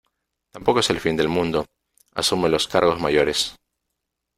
tampoco 0.49 0.79
es 0.79 0.89
el 0.89 0.99
fin 0.99 1.15
del 1.15 1.27
mundo. 1.29 1.67
asume 2.15 2.49
los 2.49 2.67
cargos 2.67 2.99
mayores. 2.99 3.55